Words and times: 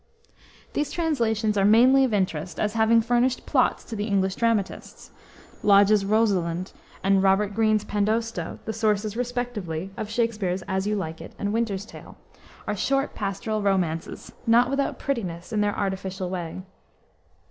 These 0.73 0.91
translations 0.91 1.59
are 1.59 1.63
mainly 1.63 2.03
of 2.03 2.11
interest, 2.11 2.59
as 2.59 2.73
having 2.73 3.01
furnished 3.01 3.45
plots 3.45 3.83
to 3.83 3.95
the 3.95 4.05
English 4.07 4.33
dramatists. 4.33 5.11
Lodge's 5.61 6.03
Rosalind 6.05 6.73
and 7.03 7.21
Robert 7.21 7.53
Greene's 7.53 7.83
Pandosto, 7.83 8.57
the 8.65 8.73
sources 8.73 9.15
respectively 9.15 9.91
of 9.97 10.09
Shakspere's 10.09 10.63
As 10.63 10.87
You 10.87 10.95
Like 10.95 11.21
It 11.21 11.33
and 11.37 11.53
Winter's 11.53 11.85
Tale, 11.85 12.17
are 12.65 12.75
short 12.75 13.13
pastoral 13.13 13.61
romances, 13.61 14.31
not 14.47 14.71
without 14.71 14.97
prettiness 14.97 15.53
in 15.53 15.61
their 15.61 15.77
artificial 15.77 16.31
way. 16.31 16.63